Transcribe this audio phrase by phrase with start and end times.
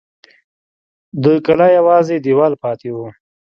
[1.23, 2.97] د کلا یوازې دېوال پاته و.